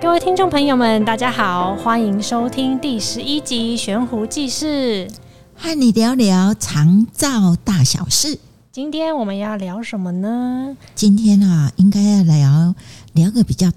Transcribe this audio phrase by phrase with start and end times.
[0.00, 5.06] 各位听众朋友们，大家好，欢迎收听第十一集《悬壶济世》，
[5.54, 8.38] 和你聊聊长照大小事。
[8.72, 10.74] 今天我们要聊什么呢？
[10.94, 12.74] 今天啊，应该要聊
[13.12, 13.70] 聊个比较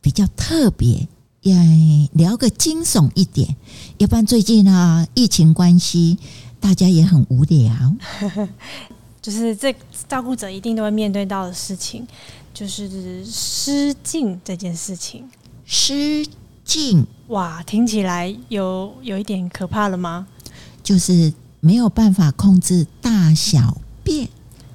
[0.00, 1.08] 比较特别，
[1.42, 1.56] 要
[2.12, 3.56] 聊个惊悚一点。
[3.98, 6.16] 要不然最近啊，疫情关系，
[6.60, 7.74] 大家也很无聊。
[9.20, 9.74] 就是这
[10.08, 12.06] 照顾者一定都会面对到的事情，
[12.54, 15.28] 就是失禁这件事情。
[15.66, 16.24] 失
[16.64, 20.28] 禁，哇，听起来有有一点可怕了吗？
[20.82, 24.28] 就是没有办法控制大小便，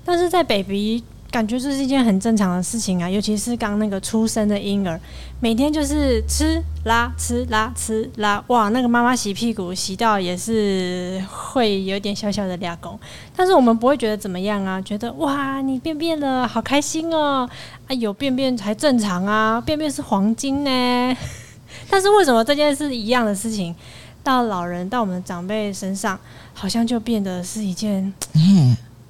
[0.04, 1.02] 但是在 baby
[1.32, 5.00] 感觉这是一件很正常的事情啊，尤其是刚那个出生的婴儿，
[5.40, 13.00] 每天就是吃拉吃拉吃拉，哇，那个妈妈洗屁股洗到也是会有点小小的俩工，
[13.34, 17.50] 但是我们不会觉得怎么样啊，觉得哇，你便便了，好开心哦，
[17.88, 21.18] 啊，有便便才正常啊，便便是黄金呢。
[21.90, 23.74] 但是为什么这件事一样的事情，
[24.22, 26.20] 到老人到我们长辈身上，
[26.54, 28.14] 好像就变得是一件。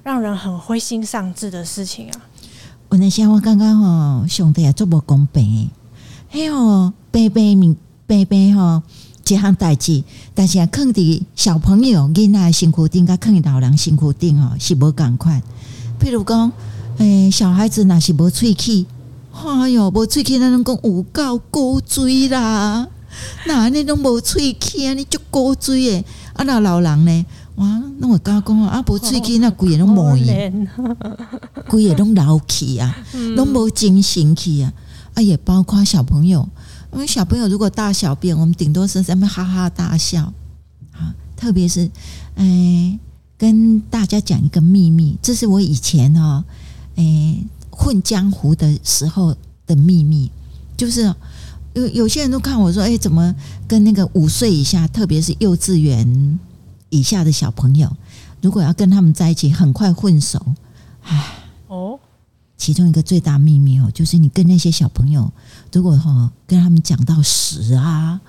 [0.02, 2.20] 让人很灰心丧志的事情啊！
[2.88, 5.70] 我那想我刚刚吼，兄弟也做无公平，
[6.32, 8.82] 哎呦，白白命白白吼，
[9.22, 10.02] 这项代志，
[10.34, 15.40] 但是啊，坑的小朋友囡仔辛苦定，甲坑的老人辛苦顶哦，是无共款。
[16.00, 16.50] 譬如讲，
[16.98, 18.84] 诶，小孩子若是无喙齿，
[19.32, 22.88] 哎呦，无喙齿，咱拢讲有够古锥啦。
[23.46, 26.04] 那你拢无喙齿啊，你就古锥诶。
[26.34, 27.26] 啊，那老人呢？
[27.56, 30.68] 哇，那我刚刚讲啊，无喙齿，那鬼也拢无影，
[31.68, 32.96] 规个拢老气啊，
[33.36, 34.72] 拢无精神气啊。
[35.14, 36.48] 啊，也包括小朋友，
[36.94, 40.32] 因为小朋友如果大小便，我们顶多是在那哈哈大笑
[40.92, 41.14] 啊。
[41.36, 41.84] 特别是，
[42.34, 42.98] 哎、欸，
[43.36, 46.42] 跟大家讲一个秘密，这是我以前哦，
[46.96, 49.36] 哎、欸，混江湖的时候
[49.66, 50.30] 的秘密，
[50.74, 51.14] 就是
[51.74, 53.34] 有有些人都看我说，哎、欸，怎么
[53.68, 56.38] 跟那个五岁以下，特别是幼稚园。
[56.92, 57.90] 以下的小朋友，
[58.42, 60.38] 如果要跟他们在一起，很快混熟。
[61.04, 61.38] 唉，
[61.68, 61.98] 哦，
[62.58, 65.32] 其中一个最大秘密哦，就是你跟那些小朋友，
[65.72, 68.20] 如果哈跟他们讲到屎啊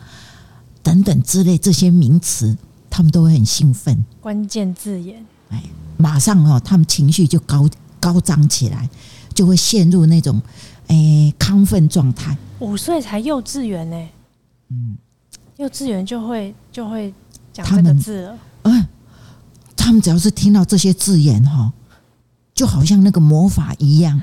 [0.81, 2.57] 等等之类这些名词，
[2.89, 4.01] 他们都会很兴奋。
[4.21, 5.61] 关键字眼，哎，
[5.97, 7.69] 马上哦，他们情绪就高
[7.99, 8.89] 高涨起来，
[9.33, 10.41] 就会陷入那种
[10.87, 12.37] 哎亢奋状态。
[12.59, 14.09] 五岁才幼稚园呢，
[14.69, 14.95] 嗯，
[15.57, 17.13] 幼稚园就会就会
[17.51, 18.39] 讲这个字了。
[19.83, 21.71] 嗯，他们只要是听到这些字眼哈，
[22.55, 24.21] 就好像那个魔法一样，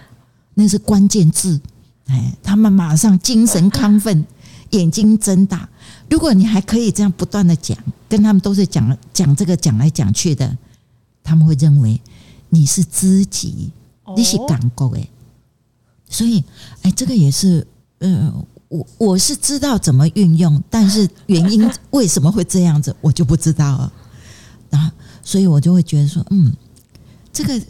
[0.54, 1.60] 那是关键字。
[2.06, 4.24] 哎，他们马上精神亢奋，
[4.70, 5.68] 眼睛睁大。
[6.08, 7.76] 如果你还可以这样不断的讲，
[8.08, 10.56] 跟他们都是讲讲这个讲来讲去的，
[11.22, 12.00] 他们会认为
[12.48, 13.70] 你是知己，
[14.16, 15.08] 你是港够哎。
[16.08, 16.42] 所以，
[16.82, 17.64] 哎，这个也是，
[18.00, 18.32] 呃，
[18.66, 23.92] 我我是知道怎么运用，但是原因为什么会这样子，我就不知道了。
[25.30, 26.52] 所以我就会觉得说，嗯，
[27.32, 27.62] 这个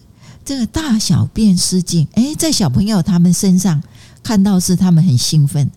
[0.42, 3.82] 这个大小便失禁，诶，在小朋友他们身上
[4.22, 5.70] 看到是他们很兴奋，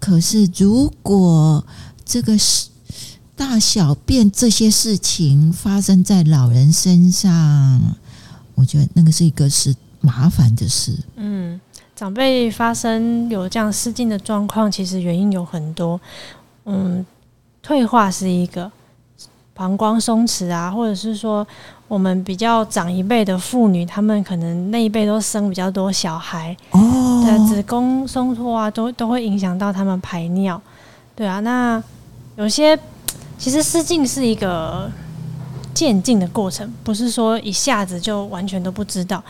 [0.00, 1.64] 可是如果
[2.04, 2.70] 这个是
[3.36, 7.80] 大小便这些事情发生在老人身上，
[8.56, 10.92] 我觉得那个是一个是麻烦的事。
[11.14, 11.60] 嗯，
[11.94, 16.00] 长辈发生有这样失禁的状况，其实原因有很多，
[16.64, 17.06] 嗯，
[17.62, 18.72] 退化是一个。
[19.58, 21.44] 膀胱松弛啊，或者是说
[21.88, 30.62] 我们比较长一辈的妇女，她们可能那一辈都生比较多小孩，哦，对，子宫松脱啊，都都会影响到她们排尿，
[31.16, 31.40] 对啊。
[31.40, 31.82] 那
[32.36, 32.78] 有些
[33.36, 34.88] 其实失禁是一个
[35.74, 39.20] 渐进的过程，不是说一下子就完全都不知道，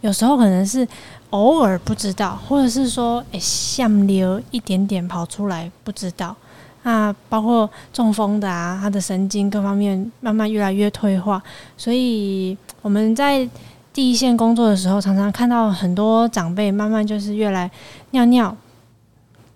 [0.00, 0.84] 有时候可能是
[1.30, 6.34] 偶尔不知道，或者是说诶，像流一点点跑出来不知道。
[6.86, 11.42] 那包括中风的啊，他的神经各方面慢慢越来越退化，
[11.76, 13.48] 所以我们在
[13.92, 17.68] 第一线工作的时候，常常看到很多长辈慢慢就是越来
[18.12, 18.56] 尿尿、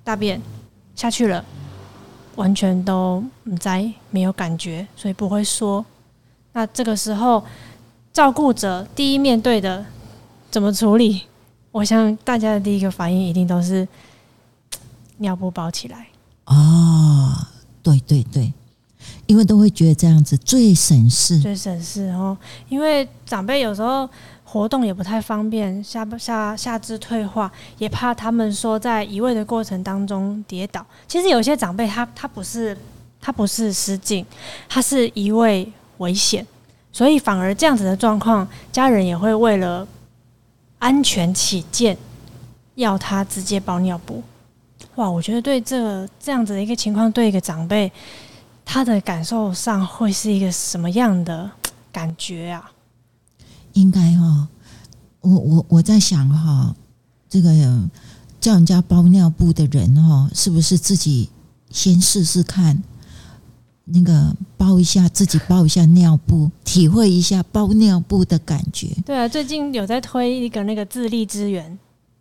[0.02, 0.42] 大便
[0.96, 1.44] 下去了，
[2.34, 5.86] 完全都不在没有感觉，所以不会说。
[6.52, 7.44] 那这个时候，
[8.12, 9.86] 照顾者第一面对的
[10.50, 11.22] 怎么处理？
[11.70, 13.86] 我想大家的第一个反应一定都是
[15.18, 16.08] 尿布包起来。
[16.46, 17.19] 哦，
[17.82, 18.52] 对对对，
[19.26, 22.36] 因为都会觉得这样子最省事，最省事哦。
[22.68, 24.08] 因为长辈有时候
[24.44, 30.84] 活动也不太方便，下下下肢退化，也怕他们说在移位的过程当中跌倒。
[31.08, 32.76] 其实有些长辈他他不是
[33.20, 34.26] 他不是失禁，
[34.68, 36.46] 他是移位危险，
[36.92, 39.86] 所以反而这样子的状况，家人也会为了
[40.78, 41.96] 安全起见，
[42.74, 44.22] 要他直接包尿布。
[45.00, 47.90] 哇，我觉得对这个这样子的一个情况，对一个长辈，
[48.66, 51.50] 他的感受上会是一个什么样的
[51.90, 52.70] 感觉啊？
[53.72, 54.46] 应该哈，
[55.22, 56.76] 我我我在想哈，
[57.30, 57.50] 这个
[58.38, 61.30] 叫人家包尿布的人哈，是不是自己
[61.70, 62.82] 先试试看？
[63.86, 68.88] 那个包一下，自己包一下尿布，体会一下包尿布的感觉。
[69.06, 71.78] 对啊，最近有在推一个那个自立支援，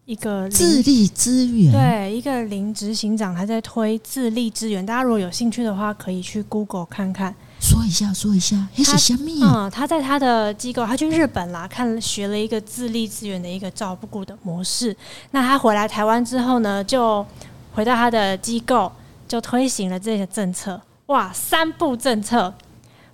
[0.10, 4.84] 一个自立支援，对，一个林执行长还在推自立支援。
[4.84, 7.36] 大家如果有兴趣的话，可以去 Google 看看。
[7.62, 9.14] 说一下，说一下，他是？
[9.44, 14.98] 嗯，他在他的机构，他去日本啦，看学了一个自立支援的一个照顾的模式。
[15.30, 17.24] 那他回来台湾之后呢，就
[17.76, 18.92] 回到他的机构，
[19.28, 20.82] 就推行了这些政策。
[21.06, 22.52] 哇，三步政策：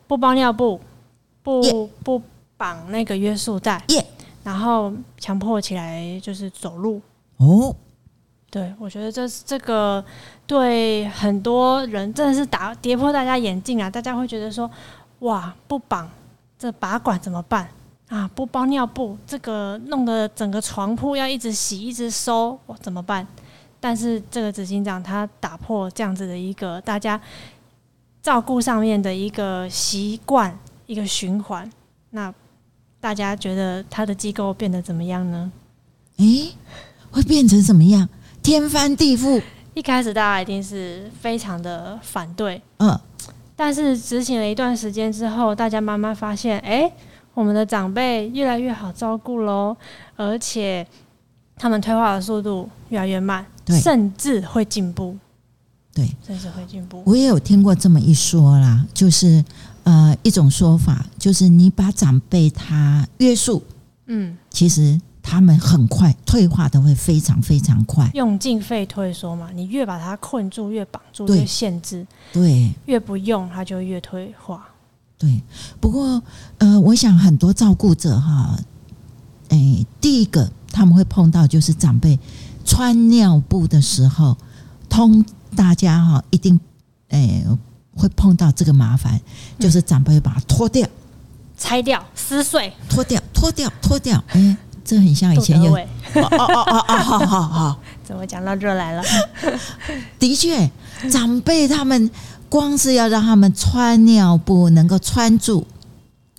[0.07, 0.80] 不包尿布，
[1.44, 1.89] 不、yeah.
[2.06, 2.21] 不
[2.56, 4.06] 绑那个约束带，yeah.
[4.45, 7.01] 然后强迫起来就是走路。
[7.38, 7.75] 哦、oh.，
[8.50, 10.01] 对，我觉得这这个
[10.47, 13.89] 对很多人真的是打跌破大家眼镜啊！
[13.89, 14.69] 大家会觉得说，
[15.19, 16.09] 哇，不绑
[16.57, 17.68] 这拔管怎么办
[18.07, 18.30] 啊？
[18.33, 23.27] 不包尿布，这个弄得整个床铺要一直洗一直收，哇，怎么办？
[23.81, 27.19] 但是这个执行长他打破这样子的一个大家。
[28.21, 30.57] 照顾上面的一个习惯，
[30.88, 31.71] 一个循环，
[32.09, 32.33] 那
[33.06, 35.52] 大家觉得他的机构变得怎么样呢？
[36.18, 36.52] 诶，
[37.12, 38.10] 会变成怎么样？
[38.42, 39.40] 天翻地覆。
[39.75, 43.00] 一开始大家一定是非常的反对，嗯，
[43.56, 46.92] 但是执行了一段时间之后，大家慢慢发现，诶，
[47.36, 49.78] 我们的长辈越来越好照顾喽，
[50.16, 50.88] 而且
[51.56, 53.46] 他们退化的速度越来越慢，
[53.84, 55.16] 甚至会进步。
[55.94, 57.04] 对，甚至会进步。
[57.06, 59.46] 我也有听过这么一说啦，就是
[59.85, 63.63] 呃一种说法，就是你把长辈他约束，
[64.07, 74.67] 嗯，其实他们很快退化的会非常非常快，用进废退说嘛，你越把他困住，越绑住，越限制，对，越不用他就越退化。
[75.17, 75.41] 对，
[75.79, 76.21] 不过
[76.57, 78.59] 呃，我想很多照顾者哈，
[79.47, 82.19] 哎，第一个他们会碰到就是长辈
[82.65, 84.37] 穿尿布的时候
[84.89, 85.25] 通。
[85.55, 86.59] 大家哈一定
[87.07, 87.57] 诶、欸、
[87.95, 89.19] 会碰到这个麻烦，
[89.59, 90.88] 就是长辈会把它脱掉、
[91.57, 94.21] 拆掉、撕碎、脱掉、脱掉、脱掉。
[94.27, 95.80] 哎、欸，这很像以前有哦
[96.13, 99.03] 哦哦哦，好好好，怎么讲到这来了？
[100.19, 100.69] 的确，
[101.09, 102.12] 长辈他们
[102.50, 105.65] 光是要让他们穿尿布能够穿住，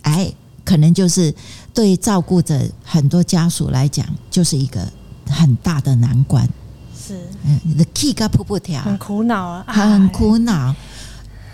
[0.02, 0.32] 哎，
[0.64, 1.34] 可能就是
[1.74, 4.86] 对照顾者很多家属来讲，就是一个
[5.28, 6.48] 很大的难关。
[6.96, 10.72] 是，嗯你的气嘎噗噗跳，很苦恼啊，很苦恼。
[10.72, 10.76] 所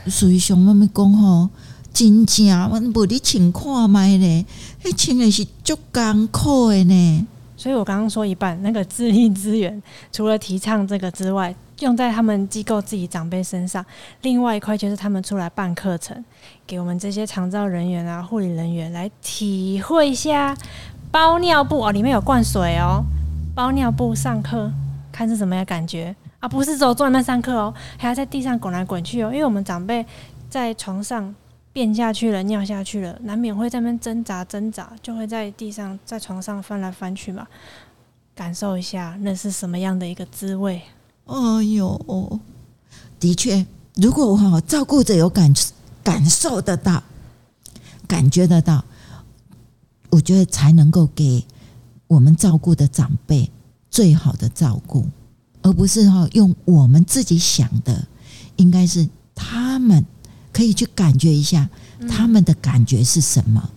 [0.05, 1.49] 以像我们讲吼，
[1.93, 4.45] 真正我无你情况买嘞，
[4.83, 7.27] 迄穿的是足艰苦的呢。
[7.57, 13.85] 所以我刚刚说一半，那个自立资源，除了提倡这个之外，用在他们机构自己长辈身上，
[14.23, 16.25] 另外一块就是他们出来办课程，
[16.67, 20.57] 给我们这些长照人员啊、护理人员来体会一下
[21.13, 23.05] 包尿布哦，里面有灌水哦，
[23.55, 24.73] 包尿布上课。
[25.13, 26.49] 看是什么样感觉啊？
[26.49, 29.31] 不是只有坐在那上课哦，还要在地上滚来滚去哦。
[29.33, 30.05] 因为我们长辈
[30.51, 31.33] 在床上
[31.73, 37.47] 便下去了、尿下去了，难免会在那边挣扎挣扎，就会在地上、在床上翻来翻去嘛。
[38.35, 40.83] 感受一下那是什么样的一个滋味？
[41.27, 42.41] 哎呦，
[43.21, 45.55] 的确，如果我好照顾者有感
[46.03, 47.03] 感受得到、
[48.09, 48.85] 感觉得到，
[50.11, 51.47] 我觉得才能够给
[52.09, 53.51] 我们照顾的长辈。
[53.91, 55.05] 最好的照顾，
[55.63, 58.07] 而不是哈用我们自己想的，
[58.57, 60.05] 应该是他们
[60.53, 61.69] 可以去感觉一下
[62.09, 63.71] 他们的感觉是什么。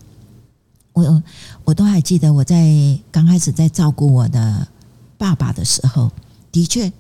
[0.94, 1.24] 我
[1.63, 4.68] 我都还记得我在刚开始在照顾我的
[5.18, 6.12] 爸爸的时候，
[6.51, 6.92] 的确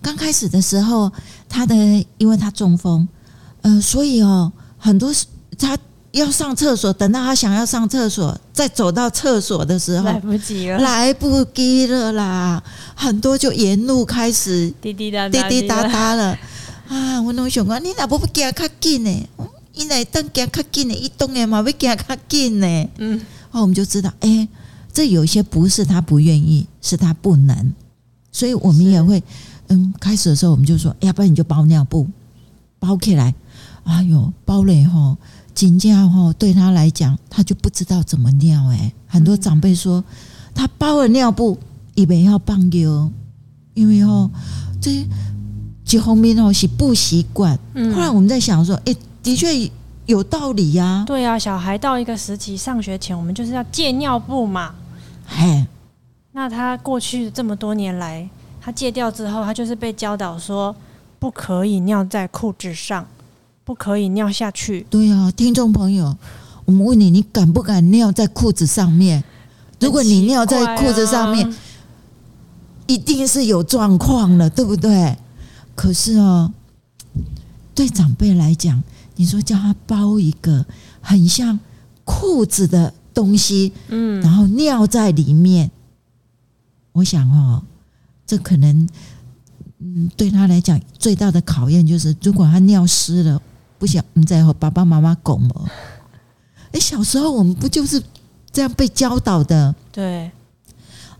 [0.00, 1.12] 刚开始的时候，
[1.48, 1.74] 他的
[2.18, 3.06] 因为他中风，
[3.62, 5.12] 呃，所以哦很多
[5.58, 5.78] 他。
[6.12, 12.62] 要上厕所，等到他想要上厕所，再走到厕所的时候，来不及了，来不及了啦！
[12.96, 16.36] 很多就沿路开始滴滴答滴滴答答了
[16.88, 17.22] 啊！
[17.22, 19.28] 我拢想讲，你哪不不行较紧呢？
[19.72, 22.88] 伊来当行较紧呢，伊当然嘛要行较紧呢。
[22.98, 23.20] 嗯，
[23.52, 24.48] 哦，我们就知道，哎、欸，
[24.92, 27.72] 这有些不是他不愿意，是他不能，
[28.32, 29.22] 所以我们也会，
[29.68, 32.04] 嗯，开始的时候我们就说，要不然你就包尿布，
[32.80, 33.32] 包起来。
[33.84, 35.16] 哎呦，包了以后。
[35.60, 38.90] 紧张哈，对他来讲，他就不知道怎么尿哎。
[39.06, 40.02] 很多长辈说，
[40.54, 41.58] 他包了尿布，
[41.94, 43.10] 以为要放尿，
[43.74, 44.30] 因为哦，
[44.80, 45.06] 这
[45.84, 47.58] 几方面哦是不习惯。
[47.94, 49.70] 后来我们在想说，哎，的确
[50.06, 51.04] 有道理呀。
[51.06, 54.74] 对啊，小孩到一个时期上学前，我们就是要戒尿布嘛。
[55.26, 55.66] 嘿，
[56.32, 58.26] 那他过去这么多年来，
[58.62, 60.74] 他戒掉之后，他就是被教导说
[61.18, 63.06] 不可以尿在裤子上，
[63.70, 64.84] 不可以尿下去。
[64.90, 66.18] 对啊，听众朋友，
[66.64, 69.22] 我们问你，你敢不敢尿在裤子上面？
[69.78, 71.48] 如果你尿在裤子上面，
[72.88, 75.16] 一定是有状况了，对不对？
[75.76, 76.52] 可是哦，
[77.72, 78.82] 对长辈来讲，
[79.14, 80.66] 你说叫他包一个
[81.00, 81.56] 很像
[82.04, 85.70] 裤子的东西，嗯，然后尿在里面，
[86.90, 87.62] 我想哦，
[88.26, 88.88] 这可能，
[89.78, 93.40] 嗯，对他来讲最大的考验就是，如果他尿湿了，
[93.80, 95.72] 不想你再和爸爸妈妈拱了。
[96.70, 98.00] 哎，小时候我们不就是
[98.52, 99.74] 这样被教导的？
[99.90, 100.30] 对。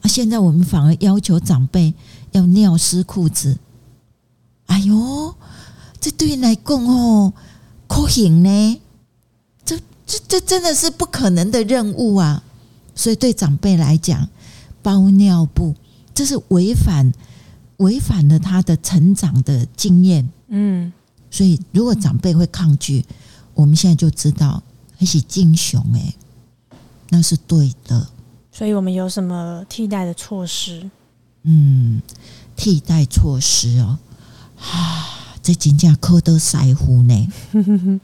[0.03, 0.07] 啊！
[0.07, 1.93] 现在我们反而要求长辈
[2.33, 3.59] 要尿湿裤子。
[4.67, 5.35] 哎呦，
[5.99, 7.33] 这对你来讲哦，
[7.89, 8.81] 可行呢？
[9.65, 12.43] 这这这真的是不可能的任务啊！
[12.95, 14.29] 所以对长辈来讲，
[14.83, 15.75] 包尿布
[16.15, 17.13] 这是违反
[17.79, 20.31] 违反了他的成长的经验。
[20.49, 20.93] 嗯，
[21.31, 23.05] 所以如果长辈会抗拒，
[23.55, 24.63] 我们现在就知道
[24.99, 26.15] 还是敬雄哎，
[27.11, 28.09] 那是对的。
[28.53, 30.91] 所以我们有什么替代的措施？
[31.45, 32.03] 嗯，
[32.57, 33.99] 替代措施哦，
[34.59, 37.29] 啊，这真正可得塞乎呢。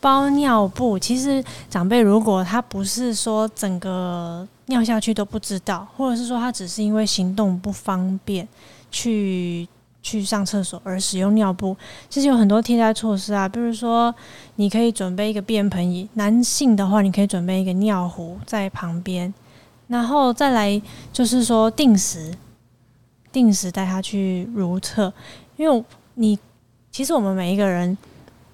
[0.00, 8.48] 包尿布，其实长辈如果他不是说整个尿下去都不知道，或者是说他只是因为行动不方便
[8.90, 9.68] 去
[10.02, 11.76] 去上厕所而使用尿布，
[12.10, 13.48] 其实有很多替代措施啊。
[13.48, 14.14] 比如说，
[14.56, 19.32] 你可以准备一个便盆椅，男性的话，你可以准备一个尿壶在旁边。
[19.88, 20.80] 然后再来
[21.12, 22.34] 就是说定时，
[23.30, 25.12] 定时带他去如厕，
[25.56, 26.38] 因为你
[26.90, 27.96] 其实我们每一个人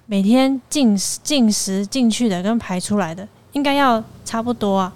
[0.05, 4.93] 每天进进食进去的跟排出来的应该要差不多啊。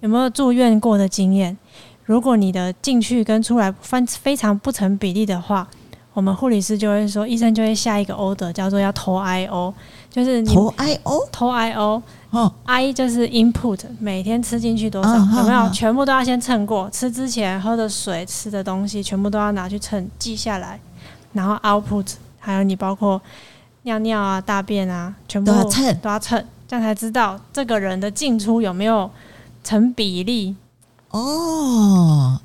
[0.00, 1.56] 有没有住院过的经验？
[2.04, 5.68] 如果你的进去跟出来分非常不成比例的话，
[6.14, 9.72] 我们护理师就会说，医生就会下一个 order 叫做要投 IO，
[10.10, 12.02] 就是你投 IO 投 IO。
[12.30, 15.60] 哦，I 就是 input，每天吃进去多少，哦、有没有？
[15.60, 20.80] 哦、全部都要先称过，吃之前喝的水、吃的东西，全部都要拿去称记下来。
[21.34, 23.20] 然后 output，还有你包括
[23.82, 29.10] 尿尿啊、大便啊，全部都要称，都要称，这样才知道这个人的进出有没有
[29.62, 30.56] 成比例。
[31.10, 32.40] 哦。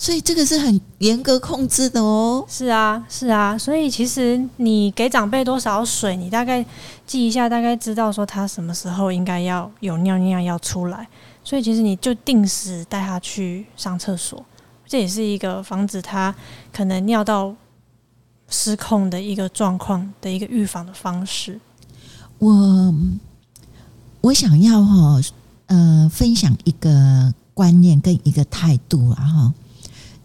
[0.00, 2.44] 所以这个是很严格控制的哦。
[2.48, 3.58] 是啊，是啊。
[3.58, 6.64] 所以其实你给长辈多少水，你大概
[7.04, 11.08] 记一下，大概知道说他什么时候应该要有尿尿要出来。
[11.42, 14.42] 所以其实你就定时带他去上厕所，
[14.86, 16.32] 这也是一个防止他
[16.72, 17.52] 可能尿到
[18.48, 21.58] 失控的一个状况的一个预防的方式。
[22.38, 22.94] 我
[24.20, 25.20] 我想要哈
[25.66, 29.54] 呃分享一个观念跟一个态度啊哈。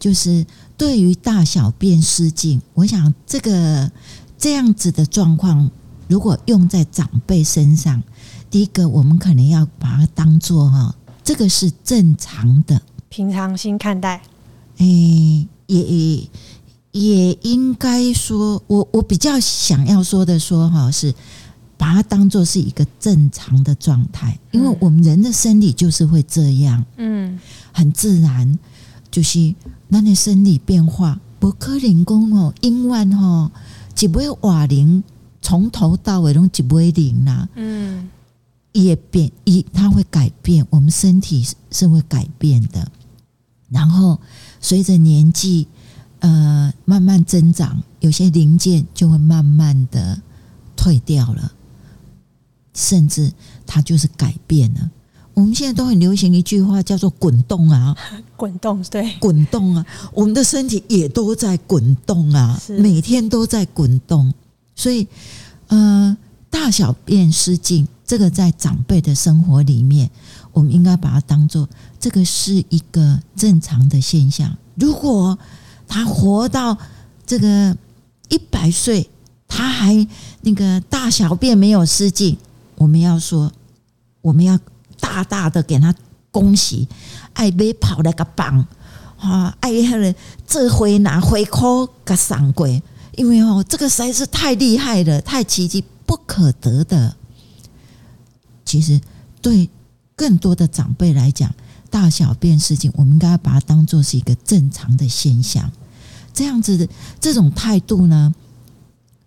[0.04, 0.44] 就是
[0.76, 3.90] 对于大小便失禁，我想这个
[4.36, 5.70] 这样子的状况，
[6.08, 8.02] 如果用在长辈身上，
[8.50, 14.20] 第一个我们可能要把它当做哈，这个是正常的，平常心看待。
[14.76, 16.28] 诶，也也
[16.92, 21.14] 也应该说，我我比较想要说的说哈，是
[21.78, 27.40] 把它当做是一个正常的状态，因为我们人的生理就是会这样，嗯，
[27.72, 28.58] 很自然，
[29.14, 29.54] 就是。
[29.86, 33.52] 那你生理变化不可能讲哦，永远吼
[34.00, 35.04] 一尾瓦零，
[35.40, 37.48] 从头到尾拢一尾零啦。
[37.54, 38.08] 嗯，
[38.72, 42.90] 也变一，它会改变，我们身体是会改变的。
[43.68, 44.18] 然后
[44.60, 45.68] 随着年纪
[46.18, 50.20] 呃慢慢增长，有些零件就会慢慢的
[50.74, 51.52] 退掉了，
[52.72, 53.32] 甚至
[53.64, 54.90] 它就是改变了。
[55.34, 57.94] 我们现在都很流行一句话，叫做“滚动”啊，
[58.36, 64.32] 滚动对，滚动啊，我们的身体也都在滚动啊，每天都在滚动。
[64.76, 65.06] 所以，
[65.66, 66.16] 呃，
[66.48, 70.08] 大小便失禁，这个在长辈的生活里面，
[70.52, 74.56] 我们应该把它当做这个是一个正常的现象。
[74.76, 75.36] 如果
[75.88, 76.78] 他活到
[77.26, 77.76] 这个
[78.28, 79.10] 一百岁，
[79.48, 80.06] 他还
[80.42, 82.36] 那个大小便没有失禁，
[82.76, 83.50] 我们要说，
[84.20, 84.56] 我们要。
[85.04, 85.94] 大大的给他
[86.30, 86.88] 恭喜，
[87.34, 88.66] 爱被跑了个棒，
[89.18, 90.14] 哈，爱他
[90.46, 92.82] 这回拿回扣个赏鬼，
[93.12, 97.14] 因为哦，这个实在是太厉害了，太奇迹不可得的。
[98.64, 98.98] 其实
[99.42, 99.68] 对
[100.16, 101.54] 更多的长辈来讲，
[101.90, 105.70] 大小便事情，我们应该把它当做是一个正常的现象。
[106.32, 106.88] 这样子的
[107.20, 108.34] 这种态度呢，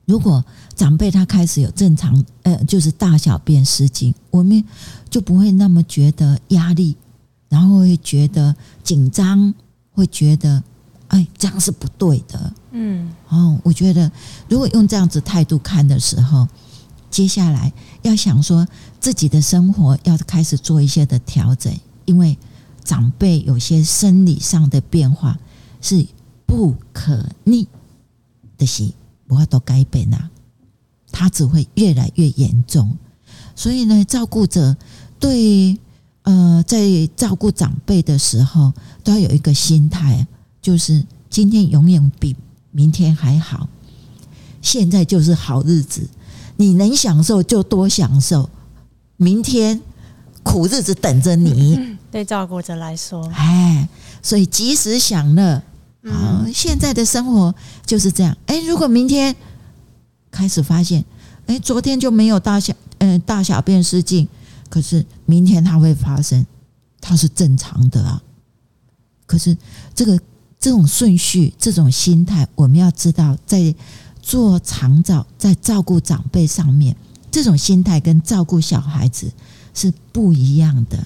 [0.07, 4.63] 如果长辈他开始有正常，呃，就是大小便失禁，我们
[5.09, 6.95] 就不会那么觉得压力，
[7.49, 9.53] 然后会觉得紧张，
[9.91, 10.63] 会觉得
[11.09, 12.53] 哎，这样是不对的。
[12.71, 14.09] 嗯，哦，我觉得
[14.47, 16.47] 如果用这样子态度看的时候，
[17.11, 17.73] 接下来
[18.03, 18.65] 要想说
[19.01, 22.37] 自己的生活要开始做一些的调整，因为
[22.81, 25.37] 长辈有些生理上的变化
[25.81, 26.07] 是
[26.45, 27.67] 不可逆
[28.57, 28.89] 的，是
[29.27, 30.29] 我要都改变呐，
[31.11, 32.97] 他只会越来越严重。
[33.55, 34.75] 所以呢，照顾者
[35.19, 35.77] 对
[36.23, 40.27] 呃，在照顾长辈的时候，都要有一个心态。
[40.61, 42.35] 就是今天永远比
[42.71, 43.69] 明天还好，
[44.61, 46.09] 现在就是好日子，
[46.57, 48.49] 你能享受就多享受，
[49.15, 49.81] 明天
[50.43, 51.97] 苦日子等着你。
[52.11, 53.87] 对照顾者来说，哎，
[54.21, 55.63] 所以及时享乐。
[56.11, 57.53] 好，现在的生活
[57.85, 58.37] 就是这样。
[58.45, 59.35] 哎，如果明天
[60.31, 61.03] 开始发现，
[61.45, 64.27] 哎，昨天就没有大小，嗯，大小便失禁，
[64.69, 66.45] 可是明天它会发生，
[67.01, 68.21] 它是正常的啊。
[69.25, 69.55] 可是
[69.95, 70.19] 这个。
[70.59, 73.73] 这种顺序，这种心态，我们要知道，在
[74.23, 76.97] 做长照、在照顾长辈上面，
[77.29, 79.31] 这种心态跟照顾小孩子
[79.75, 80.97] 是不一样的。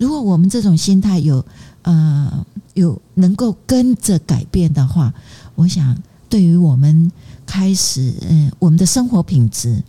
[0.00, 1.44] 如果我们这种心态有
[1.82, 5.12] 呃有能够跟着改变的话，
[5.54, 5.96] 我想
[6.28, 7.12] 对于我们
[7.44, 9.82] 开始嗯、我们的生活品质、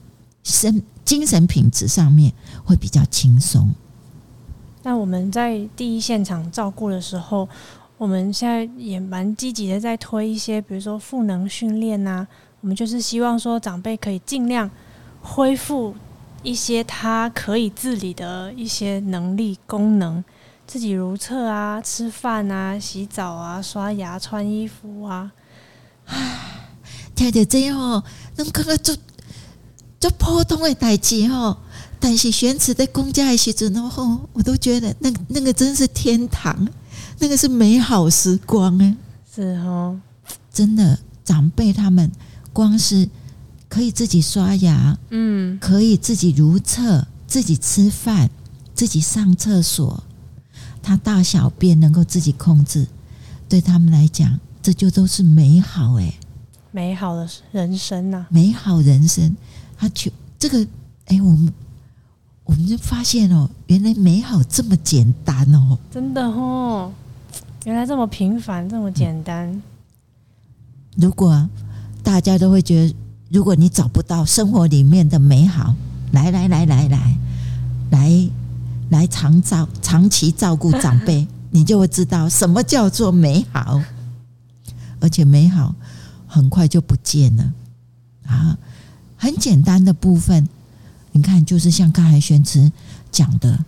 [0.44, 2.34] 身精神品质上面
[2.66, 3.72] 会比较轻松。
[4.84, 7.48] 那我们在第一现场照顾的时候。
[7.98, 12.28] 我们现在也蛮积极的，在推一些，比如说赋能训练呐。
[12.62, 14.68] 我们就是希望说，长辈可以尽量
[15.22, 15.94] 恢复
[16.44, 20.24] 一些他可以自理的一些能力功能，
[20.66, 25.32] 自己如厕啊、吃饭啊、洗澡啊、刷牙、穿衣服啊。
[26.06, 26.70] 唉，
[27.16, 28.04] 听着这样，
[28.36, 28.96] 那刚刚就
[30.00, 31.58] 就普通的代志哦，
[32.00, 36.68] 但是玄慈在公家的时阵吼，我都觉得那那个真是天堂。
[37.20, 38.98] 那个是美好时光哎，
[39.32, 40.00] 是哦，
[40.52, 42.12] 真的，长辈他们
[42.52, 43.08] 光是
[43.72, 48.30] 可以自己刷牙，嗯，可以自己如厕，自己吃饭，
[48.76, 50.04] 自己上厕所，
[50.84, 52.86] 他大小便能够自己控制，
[53.48, 56.14] 对他们来讲，这就都是美好哎，
[56.72, 59.38] 美好的人生呐，美好人生，
[59.78, 60.68] 他就这个
[61.06, 61.54] 哎，我们
[62.44, 66.92] 我们就发现哦，原来美好这么简单哦，真的哦。
[67.64, 69.62] 原来这么平凡，这么简单。
[70.98, 71.48] 如果
[72.04, 72.96] 大家都会觉得，
[73.32, 75.76] 如果你找不到生活里面的美好，
[76.12, 77.18] 来来来来来
[77.90, 78.30] 来
[78.90, 83.82] 来长照长期照顾长辈， 你就会知道什么叫做美好，
[85.00, 85.74] 而且美好
[86.28, 87.54] 很快就不见了
[88.26, 88.58] 啊！
[89.18, 90.50] 很简单的部分，
[91.12, 92.72] 你看，就是像刚才玄慈
[93.12, 93.64] 讲的，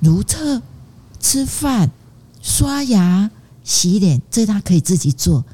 [0.00, 0.62] 如厕、
[1.20, 1.90] 吃饭。
[2.40, 3.30] 刷牙、
[3.64, 5.44] 洗脸，这他可以自己做，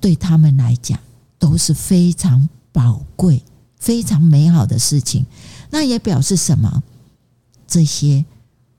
[0.00, 0.98] 对他们来讲
[1.42, 3.42] 都是非常宝贵、
[3.76, 5.26] 非常美好的事情。
[5.70, 6.84] 那也表示什么？
[7.66, 8.24] 这些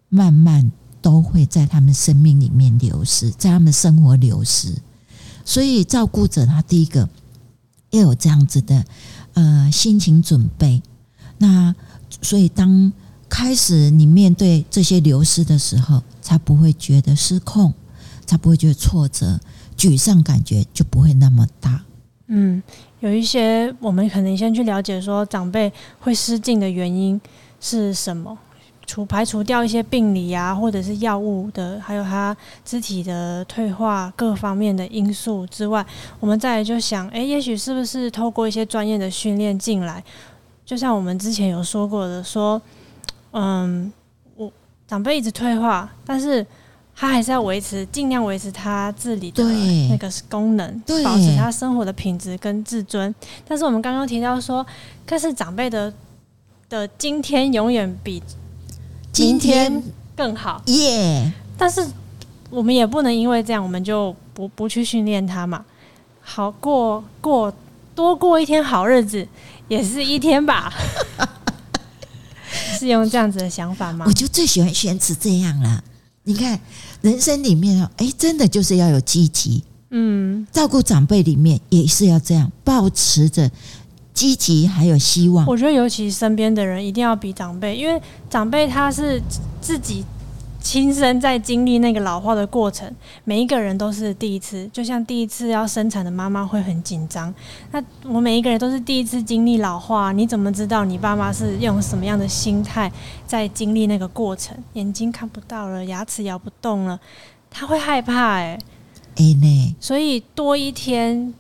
[0.08, 0.72] 慢慢
[1.02, 4.82] 都会在他们生命里面流失，在他们生活流失。
[5.44, 7.10] 所以，照顾者他第一个
[7.90, 8.86] 要有这样子的
[9.34, 10.82] 呃心情准备。
[11.40, 11.76] 那
[12.22, 12.94] 所以，当
[13.28, 17.74] 开始你面对这些流失的时候，才不会觉得失控，
[18.26, 19.42] 才不会觉得挫折、
[19.76, 21.84] 沮丧，感觉就不会那么大。
[22.28, 22.62] 嗯，
[23.00, 27.20] 有一些我们可能先去了解说，长辈会失禁的原因
[27.60, 28.38] 是什么？
[28.86, 35.86] 除排除掉一些病理啊，或者是药物的，还有他肢体的退化各方面的因素之外，
[36.20, 40.04] 我们再来就想，诶，也许是不是透过一些专业的训练进来？
[40.66, 42.62] 就像我们之前有说过的，说，
[43.32, 43.92] 嗯。
[44.36, 44.52] 我
[44.88, 46.46] 长辈一直退化，但是
[46.96, 49.44] 他还是要维持，尽量维持他自理的
[49.90, 53.14] 那个功能，保持他生活的品质跟自尊。
[53.48, 54.66] 但是我们刚刚提到说，
[55.06, 55.92] 可是长辈的
[56.70, 58.22] 的今天永远比
[59.12, 59.84] 今天
[60.16, 61.34] 更好耶。
[61.58, 61.86] 但是
[62.50, 65.66] 我们也不能因为这样，我们就不不去训练他嘛。
[66.22, 67.54] 好过过
[67.94, 69.28] 多过一天好日子，
[69.68, 70.72] 也是一天吧。
[72.78, 74.06] 是用这样子的想法吗？
[74.08, 75.84] 我就最喜欢玄慈这样了。
[76.24, 76.60] 你看，
[77.02, 79.64] 人生里面啊，哎，真的就是要有积极。
[79.92, 83.52] 嗯，照顾长辈里面也是要这样，保持着
[84.14, 85.46] 积极还有希望。
[85.46, 89.22] 我觉得，尤其身边的人一定要比长辈，因为长辈他是
[89.62, 90.04] 自己。
[90.64, 92.90] 亲身在经历那个老化的过程，
[93.26, 97.32] 每一个人都是第一次，就像第一次要生产的妈妈会很紧张。
[97.72, 102.90] 那我每一个人都是第一次经历老化，你怎么知道你爸妈是用什么样的心态
[103.28, 104.58] 在经历那个过程？
[104.74, 106.98] 眼睛看不到了，牙齿咬不动了，
[107.52, 108.60] 他会害怕哎、欸。
[109.18, 111.34] 哎呢，所以多一天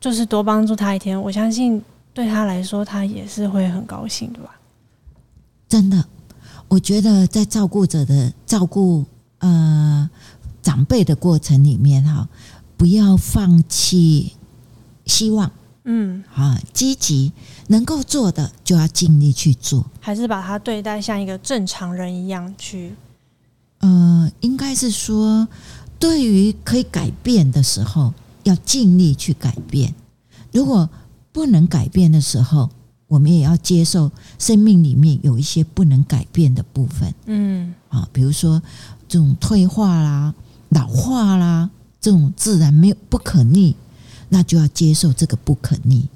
[0.00, 1.82] 就是多帮助他一天，我相信
[2.14, 4.56] 对他来说，他也是会很高兴的吧。
[5.68, 6.04] 真的，
[6.68, 9.04] 我觉得在照顾者的照顾
[9.38, 10.08] 呃
[10.62, 12.28] 长辈的过程里面哈，
[12.76, 14.32] 不要放弃
[15.04, 15.50] 希望。
[15.88, 17.32] 嗯，啊，积极
[17.68, 22.92] 能够做的就要尽力去做，还是把他对待像一个正常人一样去。
[23.78, 25.46] 呃，应该是说，
[26.00, 29.92] 对于可以改变的时候，要尽力去改变；
[30.50, 30.90] 如果
[31.30, 32.68] 不能改变的时候，
[33.08, 37.14] 我们也要接受生命里面有一些不能改变的部分。
[37.26, 38.62] 嗯，啊，比如说
[39.08, 40.34] 这种退化啦、
[40.70, 43.74] 老化啦，这种自然没有不可逆。
[44.28, 46.08] 那就要接受这个不可逆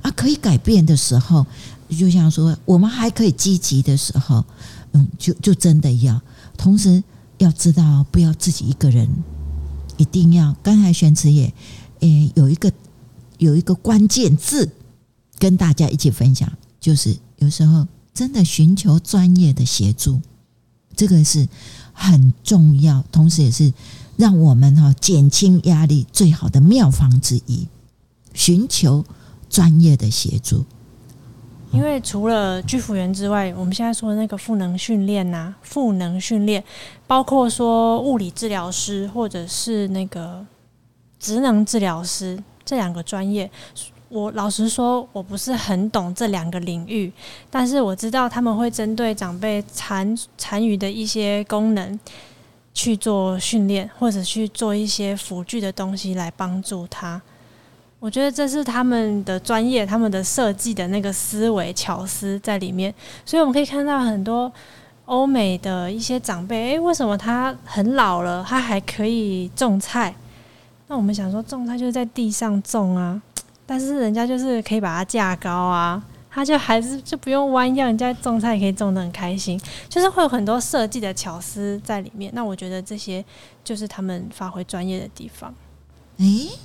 [0.00, 1.46] 啊，可以改变的时候，
[1.90, 4.42] 就像说我们还可以积极的时候，
[4.92, 6.18] 嗯，就就真的要，
[6.56, 7.04] 同时
[7.36, 9.06] 要知道不要自己一个人，
[9.98, 10.56] 一定要。
[10.62, 11.52] 刚才玄慈也，
[12.00, 12.72] 诶，有一个
[13.36, 14.66] 有一个关键字
[15.38, 20.20] 跟大家一起分享，就是有时候真的寻求专业的协助，
[20.96, 21.48] 这个是
[21.92, 23.72] 很重要，同时也是。
[24.18, 27.68] 让我们哈减轻压力最好的妙方之一，
[28.34, 29.04] 寻求
[29.48, 30.64] 专业的协助。
[31.70, 36.64] 因为除了居服员之外，我们现在说的那个赋能训练呐，赋能训练
[37.06, 40.44] 包括说物理治疗师或者是那个
[41.20, 43.48] 职能治疗师这两个专业。
[44.08, 47.12] 我老实说，我不是很懂这两个领域，
[47.50, 51.98] 但是我知道他们会针对长辈残残余的一些功能。
[52.74, 57.20] 去做训练，或者去做一些辅具的东西来帮助他。
[57.98, 62.94] 我觉得这是他们的专业，他们的设计的那个思维巧思在里面。
[63.24, 64.52] 所以我们可以看到很多
[65.06, 70.14] 欧美的一些长辈，诶，为什么他很老了，他还可以种菜？
[70.86, 73.20] 那我们想说，种菜就是在地上种啊，
[73.68, 76.02] 但是人家就是可以把它架高啊。
[76.30, 82.30] 他就还是就不用弯腰，人家种菜也可以种的很开心，就是会有很多设计的巧思在里面。
[82.32, 83.24] 那我觉得这些
[83.64, 85.52] 就是他们发挥专业的地方。
[86.18, 86.58] 诶、欸，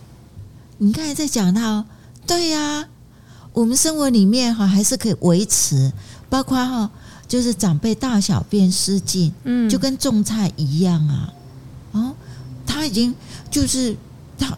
[0.78, 1.86] 你刚才在讲到，
[2.28, 2.90] 对呀、啊，
[3.54, 5.92] 我们生活里面哈还是可以维持，
[6.30, 6.92] 包括哈
[7.28, 11.34] 就是长辈大小便失禁，嗯，就跟种菜一样啊。
[11.94, 12.16] 哦，
[12.68, 13.16] 他已经
[13.50, 13.96] 就是
[14.38, 14.56] 他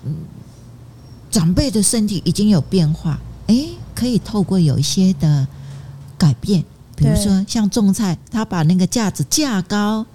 [1.35, 3.69] 长辈的身体已经有变化，诶、欸。
[3.93, 5.45] 可以透过有一些的
[6.17, 6.63] 改变，
[6.95, 10.05] 比如说像种菜，他把那个架子架高，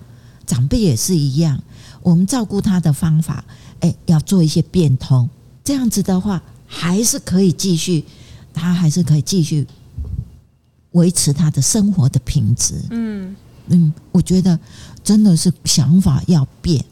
[0.46, 1.62] 长辈也是一样。
[2.02, 3.44] 我们照顾他的方法，
[3.80, 5.28] 哎，要做一些变通，
[5.62, 8.04] 这样子的话，还是可以继续，
[8.52, 9.66] 他还是可以继续
[10.92, 12.82] 维持他的生活的品质。
[12.90, 13.36] 嗯
[13.68, 14.58] 嗯，我觉得
[15.02, 16.82] 真的是想法要变。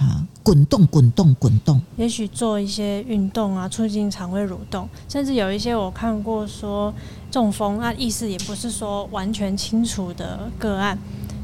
[0.00, 1.78] 啊，滚动，滚动，滚动。
[1.98, 6.92] 也许做一些运动啊，促进肠胃蠕动，甚至有一些我看过说
[7.30, 10.98] 中风，那意思也不是说完全清楚的个案。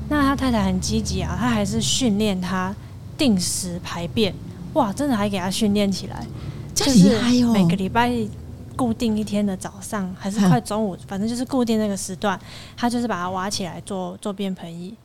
[0.08, 2.74] 那他太太很积极啊，他还是训练他
[3.18, 4.34] 定时排便，
[4.72, 6.26] 哇，真的还给他训练起来，
[6.74, 7.20] 就是
[7.52, 8.10] 每个礼拜
[8.74, 12.40] 固定一天的早上，还是快中午，反正就是固定那个时段，
[12.74, 14.96] 他就是把它挖起来做做便盆椅。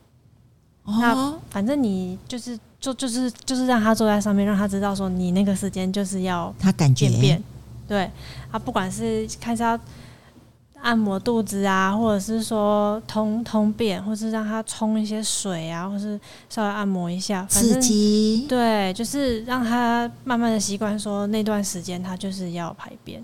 [0.86, 2.58] 那反正你就是。
[2.82, 7.44] 就就是就是让他坐在上面，让他知道说你那个时间就是要他感觉便便，
[7.88, 8.10] 对
[8.50, 9.80] 啊，不管是开始要
[10.82, 23.24] 按摩肚子啊，或者是说通通便，或是让他冲一些水啊，或是稍微按摩一下，反正刺激，对，就是让他慢慢的习惯说那段时间他就是要排便。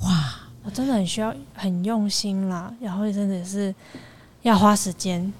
[0.00, 0.10] 哇，
[0.64, 3.72] 我真的很需要很用心啦，然后真的是
[4.42, 5.32] 要花时间。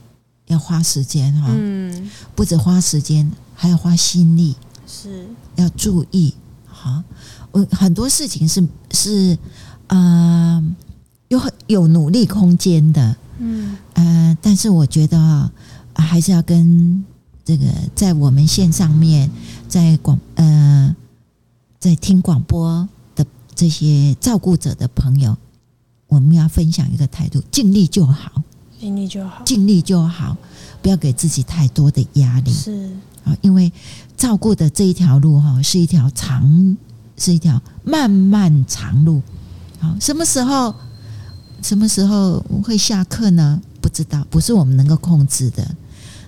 [0.52, 4.54] 要花时间哈，嗯，不止花时间，还要花心力，
[4.86, 6.34] 是要注意
[6.66, 7.02] 哈。
[7.50, 9.38] 我很多事情是是
[9.88, 10.62] 呃
[11.28, 15.50] 有很有努力空间的，嗯呃，但是我觉得啊，
[15.94, 17.04] 还是要跟
[17.44, 19.30] 这个在我们线上面
[19.68, 20.94] 在广呃
[21.80, 25.36] 在听广播的这些照顾者的朋友，
[26.08, 28.42] 我们要分享一个态度，尽力就好。
[28.82, 30.36] 尽力就好，尽力就好，
[30.82, 32.52] 不要给自己太多的压力。
[32.52, 32.90] 是
[33.24, 33.72] 啊，因为
[34.16, 36.76] 照顾的这一条路哈，是一条长，
[37.16, 39.22] 是一条漫漫长路。
[39.78, 40.74] 好，什么时候，
[41.62, 43.62] 什么时候会下课呢？
[43.80, 45.76] 不知道，不是我们能够控制的。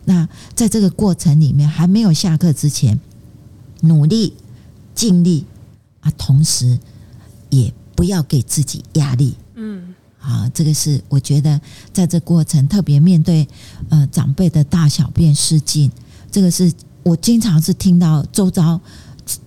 [0.05, 3.01] 那在这个过程里面，还没有下课之前，
[3.81, 4.33] 努力
[4.95, 5.45] 尽力
[6.03, 6.79] 啊，同时
[7.51, 9.35] 也不要给自己压力。
[9.57, 9.93] 嗯。
[10.25, 11.61] 啊，这个是我觉得
[11.93, 13.47] 在这过程特别面对
[13.91, 15.93] 呃长辈的大小便失禁，
[16.33, 18.81] 这个是我经常是听到周遭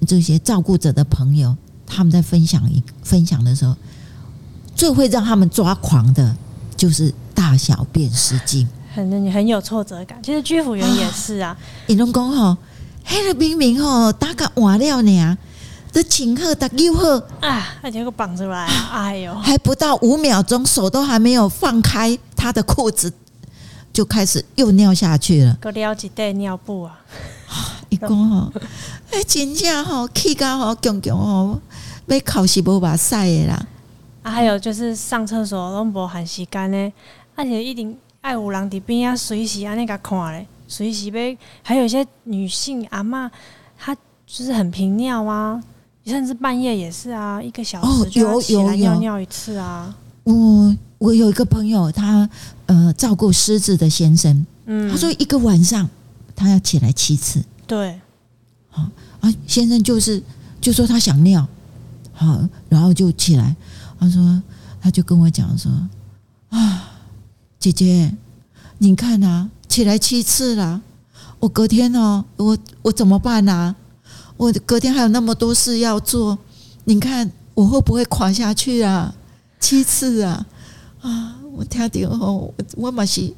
[0.06, 3.76] 这些照顾者的朋友他们在分享一分享的时候，
[4.76, 6.38] 最会让他们抓狂的
[6.76, 10.22] 就是大小便失禁，很很有挫折感。
[10.22, 12.56] 其实居服员也是啊，尹龙公吼，
[13.04, 15.38] 黑了明明吼，大概完了呢，
[15.91, 23.12] 这请客的又喝啊，而且给绑出来，哎呦，还不到五秒钟，手都还没有放开他的裤子，
[23.91, 27.00] 就开始又尿下去了，给撩几袋尿布啊。
[27.89, 28.52] 一讲吼，
[29.12, 31.60] 哎，真正吼，气到吼，强强吼，
[32.08, 33.65] 要考试无把赛的啦。
[34.23, 36.93] 啊，还有就是上厕所拢无限时间呢，
[37.36, 41.38] 而且一定爱有人伫边啊，随时安尼甲看咧，随时要。
[41.63, 43.30] 还有一些女性阿嬷，
[43.80, 45.63] 她就是很频尿啊，
[46.08, 49.96] 甚至半夜也是啊，一个小时就要起来尿尿一次啊。
[50.24, 52.28] 我我有一个朋友，他
[52.65, 55.88] 呃照顾狮子的先生，嗯，他说一个晚上。
[56.39, 58.00] 他要起来七次，对，
[58.70, 58.88] 好
[59.22, 60.22] 啊，先生就是
[60.62, 61.48] 就说他想尿，
[62.13, 63.56] 好，然后就起来，
[64.00, 64.39] 他说
[64.80, 65.72] 他就跟我讲说
[66.50, 66.91] 啊，
[67.58, 68.13] 姐姐，
[68.78, 70.80] 你看啊，起来七次了，
[71.39, 73.76] 我隔天哦，我我怎么办啊？
[74.38, 76.38] 我隔天还有那么多事要做，
[76.86, 79.13] 你看我会不会垮下去啊？
[79.60, 80.45] 七次啊
[81.02, 81.36] 啊！
[81.54, 83.34] 我听到后，我嘛是，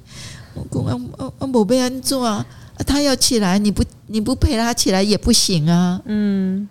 [0.53, 2.45] 我讲我我我没被安做啊。
[2.85, 6.01] 他要起来，你不你不陪他起来也不行啊。
[6.05, 6.67] 嗯，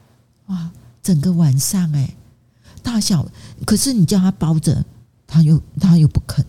[0.46, 0.70] 哇，
[1.02, 2.14] 整个晚上哎，
[2.82, 3.26] 大小，
[3.64, 4.84] 可是你叫他包着，
[5.26, 6.44] 他又他又不肯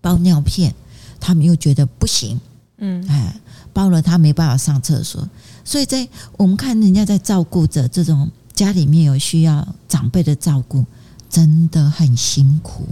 [0.00, 0.74] 包尿片，
[1.20, 2.40] 他们又觉得不行。
[2.78, 3.40] 嗯，哎，
[3.72, 5.28] 包了他没办法上厕所，
[5.70, 10.84] 所以在我们看人家在照顾着这种家里面有需要长辈的照顾，
[11.28, 12.84] 真的很辛苦，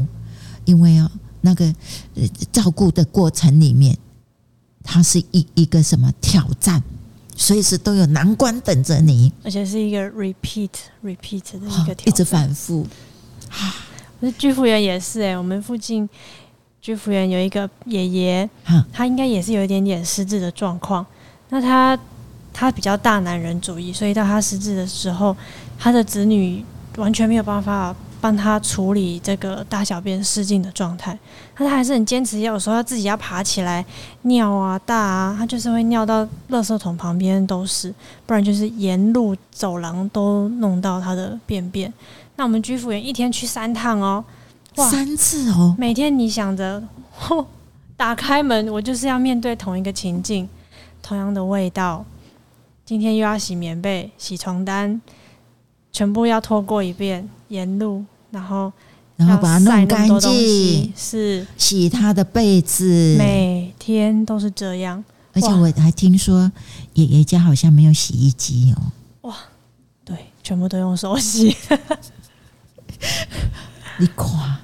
[0.65, 1.11] 因为哦，
[1.41, 1.75] 那个
[2.53, 3.99] 照顾的过程里面。
[4.91, 6.81] 它是一一个什么挑战，
[7.37, 10.71] 随时都有难关等着你，而且是一个 repeat
[11.05, 12.87] repeat 的一个挑战，一直反复。
[13.51, 13.75] 啊，
[14.21, 16.09] 那居服员也是哎、欸，我们附近
[16.81, 18.49] 居服员有一个爷爷，
[18.91, 21.05] 他应该也是有一点点失智的状况。
[21.51, 21.99] 那他
[22.53, 25.37] 他比较大男人主义，所以到他失智的时候，
[25.79, 26.65] 他的子女
[26.97, 27.95] 完全没有办法。
[28.21, 31.17] 帮他处理这个大小便失禁的状态，
[31.57, 33.85] 但他还是很坚持，有时候他自己要爬起来
[34.23, 37.95] 尿啊大啊，他就是会尿到垃圾桶旁边都是，
[38.27, 41.95] 不然就是沿路走廊都弄到他的便便。
[42.35, 44.25] 那我们居服员一天去三趟哦，
[44.75, 46.83] 哇，三次哦，每天你想着，
[47.97, 50.49] 打开门我就是要面对同一个情境，
[51.01, 52.05] 同样的味道，
[52.89, 54.99] 今天又要洗棉被、洗床单。
[55.93, 58.73] 全部要拖过一遍，沿路，然后
[59.15, 65.05] 然后把它弄干净，是洗他的被子，每天都是这样。
[65.35, 66.51] 而且我还听说
[66.95, 69.29] 爷爷家好像没有洗衣机哦。
[69.29, 69.37] 哇，
[70.03, 71.55] 对，全部都用手洗。
[74.01, 74.61] 你夸，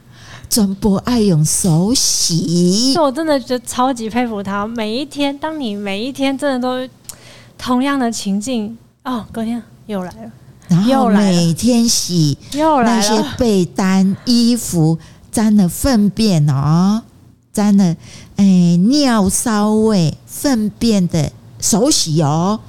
[0.49, 4.67] 真不爱用手洗，我真的觉得超级佩服他。
[4.67, 6.95] 每一天，当你每一天真的都
[7.65, 10.31] 同样的情境，哦，隔天又来了。
[10.69, 14.99] 然后每天洗那些被单、衣服
[15.33, 17.03] 沾了粪便哦，
[17.55, 17.97] 沾了
[18.37, 22.61] 哎尿骚味、粪便的手洗哦，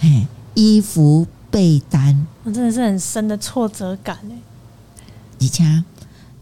[0.00, 4.36] 哎衣服被单，我真的是很深的挫折感哎。
[5.38, 5.84] 以前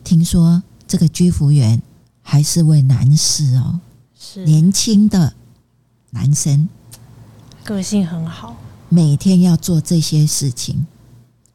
[0.03, 1.83] 听说这个居服员
[2.23, 3.81] 还是位男士哦，
[4.19, 5.35] 是年轻的
[6.13, 6.67] 男生，
[7.67, 8.57] 个性很好。
[8.89, 10.87] 每天要做这些事情，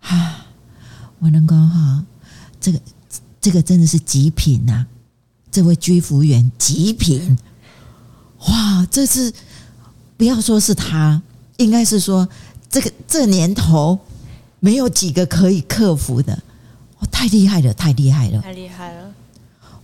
[0.02, 0.45] 哈，
[1.19, 2.04] 我能够哈，
[2.60, 2.80] 这个
[3.39, 4.86] 这个真的是极品呐！
[5.50, 7.38] 这位居服员极品，
[8.47, 9.32] 哇，这是
[10.17, 11.21] 不要说是他，
[11.56, 12.28] 应该是说
[12.69, 13.97] 这个这年头
[14.60, 16.34] 没有几个可以克服的，
[17.00, 19.13] 哦，太厉害了，太厉害了，太厉害了！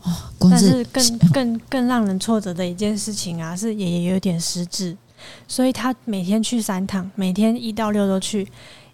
[0.04, 4.98] 哦，光是但是更更更让人挫折的一件事情啊，是爷爷有点失智。
[5.48, 8.48] 所以他每天去三趟，每天一到六都去。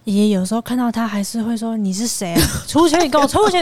[0.06, 2.42] 爷爷有时候看到他，还是会说：“你是谁啊？
[2.68, 3.58] 出去，你给我出去！”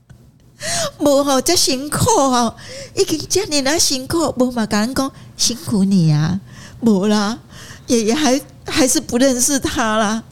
[0.98, 2.54] 无好，这辛苦哦，
[2.94, 6.40] 已经叫你那辛苦，无嘛敢讲辛苦你啊，
[6.80, 7.38] 无啦，
[7.86, 10.22] 爷爷还还是不认识他啦。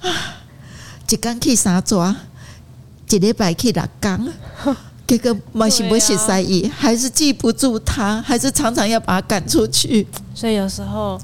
[0.00, 0.10] 啊，
[1.08, 2.14] 一天去三抓，
[3.08, 4.32] 一礼拜去六工。
[5.10, 10.06] 这个马西莫西塞伊还是记不住他，还是常常要把他赶出去。
[10.32, 11.16] 所以有时候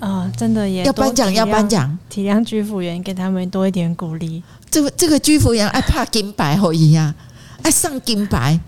[0.00, 4.42] 啊、呃，真的也要颁奖，要颁奖，体谅居服员，给他们多一点鼓励。
[4.68, 7.14] 这个这个居服员爱怕金牌好一样，
[7.62, 8.60] 爱上金牌。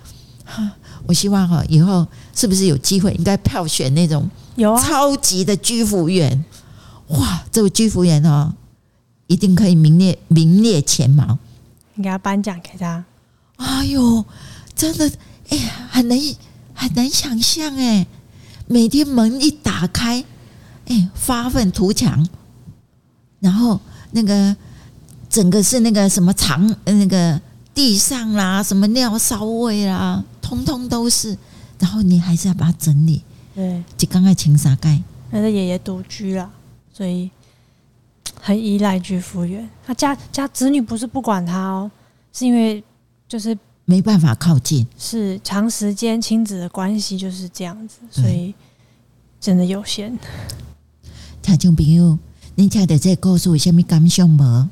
[1.07, 6.43] 我希望哈以后是不是有机会，应该票选那种有啊，超级的居服员，
[7.09, 8.55] 哇，这位居服员哦，
[9.27, 11.37] 一定可以名列名列前茅。
[11.97, 13.05] 你给他颁奖给他。
[13.57, 14.25] 哎呦，
[14.75, 15.11] 真的，
[15.51, 16.19] 哎呀，很难
[16.75, 18.07] 很难想象哎，
[18.67, 20.25] 每天门一打开，
[20.87, 22.27] 哎，发愤图强，
[23.41, 23.81] 然后
[24.13, 24.57] 那个
[25.29, 27.41] 整个是那个什么长那个
[27.73, 31.37] 地上啦，什么尿骚味啦，通通都是，
[31.79, 33.23] 然后你还是要把它整理。
[33.55, 36.51] 对，就刚刚清沙盖，他的爷爷独居了，
[36.93, 37.31] 所以
[38.41, 39.69] 很依赖居服员。
[39.87, 41.91] 他家家子女不是不管他哦，
[42.33, 42.83] 是因为
[43.29, 48.55] 就是没办法靠近，是长时间亲子的关系就是这样子，所以
[49.41, 50.19] 真的有限。
[51.43, 52.19] 听众朋友，
[52.55, 54.69] 你听到这个故事有什么感想无？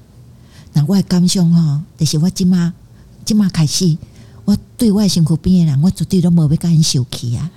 [0.73, 2.73] 那我的感想哈，就是我今嘛
[3.25, 3.99] 今嘛开始，
[4.47, 7.51] 我对外身躯边的人，我绝对都无要跟人生气啊。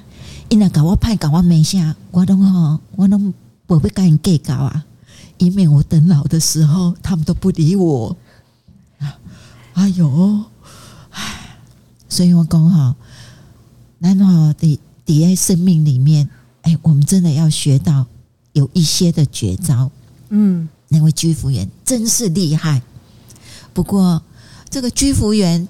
[0.50, 3.18] 因为搞我派搞我没下，我拢吼，我都
[3.66, 4.86] 不会跟人计较啊，
[5.38, 8.18] 以免我等老的时候他们都不理我。
[9.74, 10.44] 哎呦，唉，
[12.10, 12.96] 所以我讲哈，
[14.00, 16.30] 然后的在生命里面，
[16.62, 18.06] 哎，我们真的要学到
[18.54, 19.92] 有一些的绝招。
[20.30, 22.82] 嗯，那位居服员真是厉害。
[23.74, 24.22] 不过
[24.70, 25.68] 这个居服员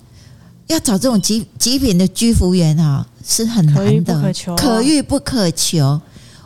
[0.67, 3.07] 要找这种极极品的居服员啊。
[3.27, 5.99] 是很难的，可遇不可求，可遇不可求。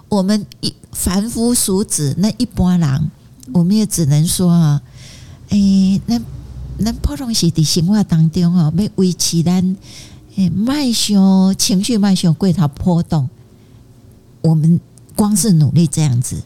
[0.07, 3.11] 我们一凡夫俗子，那一般人，
[3.51, 4.81] 我们也只能说啊，
[5.49, 6.17] 哎、欸，那
[6.79, 9.75] 那普通是在生活当中哦，要维持咱
[10.35, 13.29] 诶，迈上情绪迈上过头波动。
[14.41, 14.79] 我们
[15.15, 16.41] 光是努力这样子，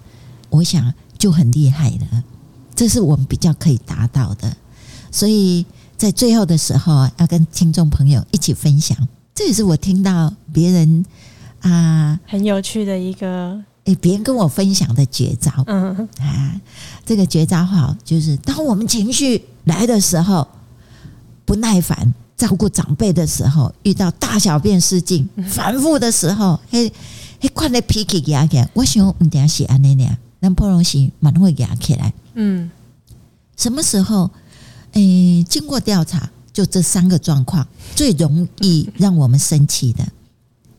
[0.50, 2.24] 我想就很厉害了。
[2.76, 4.58] 这是我们比较可以达到的。
[5.12, 5.64] 所以
[5.96, 8.98] 在最后的时候，要跟听众朋友一起分享。
[9.36, 11.06] 这也是我听到别人
[11.62, 15.52] 啊很有趣的一个诶，别人跟我分享的绝招。
[15.68, 16.60] 嗯啊，
[17.06, 20.48] 这个绝招哈，就是当我们情绪来的时候，
[21.46, 26.92] 不耐烦照顾长辈的时候，遇到大小便失禁反复的时候，嘿，
[27.40, 28.70] 嘿，快点脾气压起来。
[28.74, 32.14] 我想唔定是安尼呢，那不容易蛮会压起来。
[32.34, 32.70] 嗯，
[33.58, 34.30] 什么时候？
[34.94, 36.30] 诶，经过调查。
[36.54, 40.08] 就这三个状况最容易让我们生气的，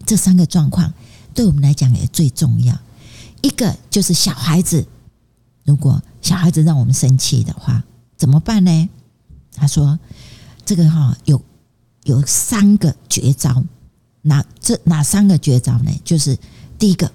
[0.07, 0.95] 这三个状况
[1.35, 2.79] 对我们来讲也最重要。
[3.43, 4.87] 一个就是小孩子，
[5.65, 7.83] 如果小孩子让我们生气的话，
[8.17, 8.89] 怎么办呢？
[9.55, 9.99] 他说
[10.65, 11.41] ：“这个哈有
[12.05, 13.65] 有三个绝招，
[14.23, 15.91] 哪这哪三个绝招呢？
[16.05, 16.39] 就是
[16.79, 17.11] 第一个，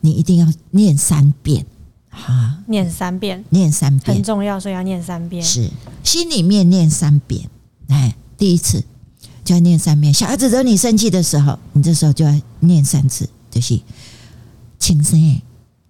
[0.00, 1.66] 你一定要念三遍。”
[2.10, 5.42] 啊，念三遍，念三遍很重要，所以要念三遍。
[5.42, 5.70] 是
[6.04, 7.48] 心里面念三遍。
[7.88, 8.84] 哎，第一次
[9.42, 10.12] 就要念三遍。
[10.12, 13.80] 小孩子惹你生气的时候，你这时候就要念三次，就是
[14.78, 15.40] 轻声、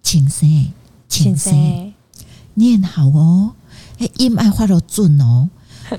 [0.01, 0.71] 轻声、
[1.09, 1.93] 轻声，
[2.53, 3.51] 念好哦。
[3.99, 5.49] 哎，音爱发到准哦。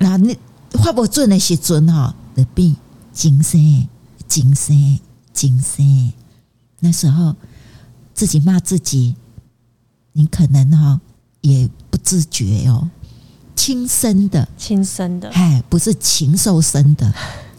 [0.01, 0.37] 那你
[0.73, 2.75] 发不准的时阵哈，得变
[3.13, 3.89] 精神、
[4.27, 4.99] 精神、
[5.33, 6.13] 精神。
[6.81, 7.35] 那时候
[8.13, 9.15] 自己骂自己，
[10.13, 11.01] 你可能哈
[11.41, 12.91] 也不自觉哦。
[13.57, 17.07] 轻声的，轻声的，哎，不是禽兽生的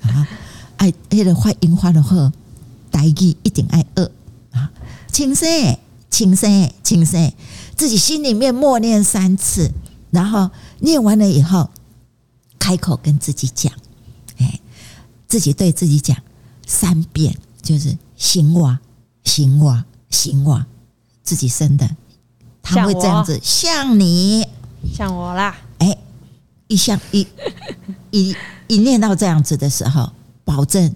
[0.02, 0.28] 啊！
[0.78, 2.32] 爱那个发音发的好，
[2.91, 4.12] 台语一定爱恶
[4.52, 4.69] 啊！
[5.12, 5.48] 轻声，
[6.12, 7.32] 轻声，轻声，
[7.76, 9.71] 自己心里面默念三次，
[10.15, 10.49] 然后
[10.80, 11.69] 念完了以后，
[12.58, 13.71] 开口跟自己讲，
[14.38, 14.60] 哎，
[15.28, 16.15] 自己对自己讲
[16.65, 18.80] 三遍，就是行哇，
[19.25, 20.65] 行哇，行哇，
[21.21, 21.89] 自己生的，
[22.63, 24.47] 他会这样子，像你，
[24.93, 25.58] 像我啦。
[25.80, 25.97] 哎，
[26.67, 27.28] 一像一
[28.12, 28.34] 一
[28.67, 30.13] 一念到这样子的时候，
[30.45, 30.95] 保证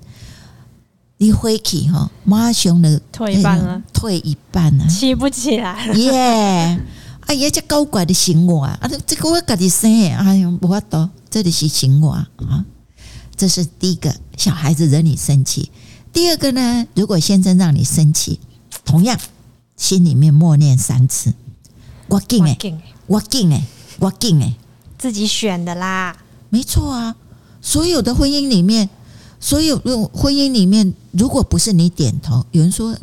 [1.17, 5.93] 你回去哈，马上的退一半了，退一半了，起不起来了。
[5.95, 6.79] 耶！
[7.29, 8.79] 哎呀，这高怪的行为啊！
[9.05, 12.65] 这个我自己生，哎呀，无法度，这里是行为啊。
[13.37, 15.69] 这是第一个，小孩子惹你生气。
[16.11, 18.39] 第二个呢，如果先生让你生气，
[18.83, 19.19] 同样
[19.77, 21.35] 心里面默念三次：
[22.07, 22.57] 我敬哎，
[23.05, 23.63] 我敬哎，
[23.99, 24.55] 我敬哎。
[24.97, 26.17] 自己选的啦，
[26.49, 27.15] 没错啊。
[27.61, 28.89] 所有的婚姻里面，
[29.39, 29.77] 所有
[30.11, 32.97] 婚姻里面，如果不是你点头，有人说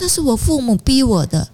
[0.00, 1.48] 那是我父母逼我的，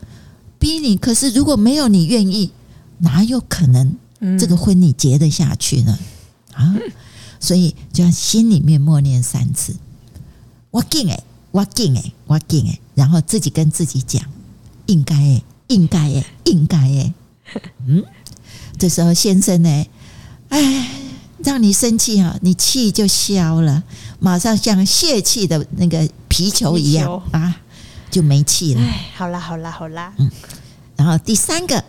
[0.59, 0.97] 逼你。
[0.97, 2.51] 可是如果没有你愿意，
[2.99, 3.97] 哪有可能
[4.39, 5.99] 这个婚你结得下去呢？
[6.55, 6.75] 啊，
[7.39, 9.77] 所以就要心里面默念三次：
[10.71, 14.23] 我敬哎，我敬哎，我敬哎，然后自己跟自己讲：
[14.87, 17.15] 应该哎，应该哎，应该哎，
[17.87, 18.05] 嗯。
[18.79, 19.87] 这时候先生呢，
[20.51, 20.91] 哎，
[21.39, 23.83] 让你生气啊，你气就消了，
[24.19, 27.59] 马上像泄气的那个皮球一样啊，
[28.11, 28.81] 就没气了。
[28.81, 30.31] 哎，好啦好啦好啦，嗯。
[30.97, 31.85] 然后第三个，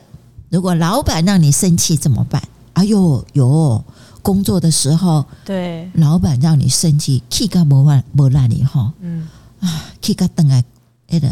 [0.49, 2.41] 如果老板让你生气怎么办？
[2.73, 3.83] 哎呦哟，
[4.21, 9.27] 工作的时候，对，老板让你生气，气个没完没烂的哈，嗯。
[9.59, 10.63] 啊，气个等来
[11.07, 11.27] 那个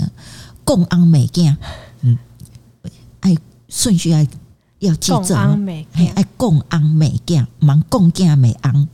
[0.63, 1.55] 共安美镜，
[2.01, 2.17] 嗯，
[3.19, 3.35] 哎，
[3.69, 4.25] 顺序要
[4.79, 8.87] 要记着，共安美镜，哎，共安美镜，忙共镜美安，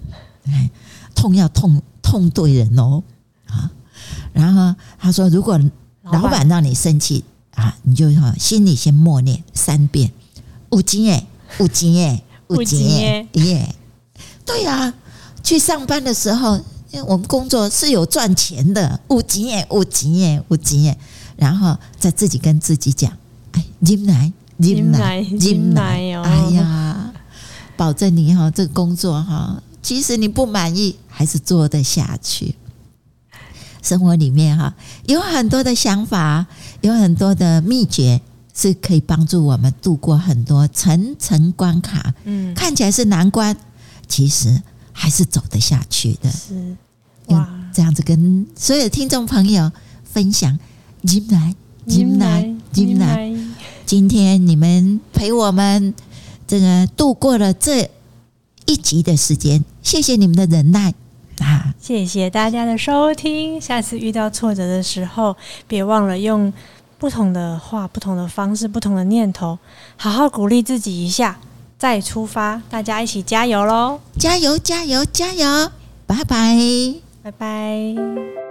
[0.47, 0.69] 哎，
[1.15, 3.01] 痛要痛痛对人哦，
[3.47, 3.71] 啊，
[4.33, 5.57] 然后他说，如果
[6.03, 6.47] 老板。
[6.47, 7.23] 让你生气
[7.55, 10.11] 啊，你就哈心里先默念三遍，
[10.71, 11.27] 五斤耶，
[11.59, 12.23] 五斤耶。
[12.51, 13.75] 五斤耶，耶
[14.45, 14.93] 对呀、啊，
[15.41, 16.57] 去上班的时候，
[16.91, 20.97] 因为我们工作是有赚钱的，五斤耶，五斤耶，五斤耶，
[21.37, 23.09] 然后再自己跟自己讲，
[23.53, 27.13] 哎，进来，进来，进来哦，哎呀，
[27.77, 32.55] 保证你哈，这个工作哈，即使你不满意，还是做得下去。
[33.81, 34.73] 生活里面哈，
[35.07, 36.45] 有很多的想法，
[36.81, 38.21] 有很多的秘诀。
[38.53, 43.55] 是可以帮助我们度过很多层层关卡，嗯，看起来是难关，
[44.09, 44.61] 其实
[44.91, 46.29] 还是走得下去的。
[46.29, 46.75] 是
[47.27, 49.71] 哇，这样子跟所有听众朋友
[50.03, 50.59] 分享，
[51.03, 51.55] 进来，
[51.87, 53.33] 进来，进来。
[53.85, 55.93] 今天你们陪我们
[56.45, 57.89] 这个度过了这
[58.65, 60.93] 一集的时间，谢谢你们的忍耐
[61.41, 61.73] 啊！
[61.79, 65.35] 谢谢大家的收听，下次遇到挫折的时候，
[65.67, 66.51] 别忘了用。
[66.97, 69.57] 不同的话，不同的方式，不同的念头，
[69.97, 71.39] 好好鼓励自己一下，
[71.79, 73.99] 再出发，大家一起加油喽！
[74.19, 75.71] 加油，加油，加油！
[76.05, 76.55] 拜拜，
[77.23, 78.50] 拜拜。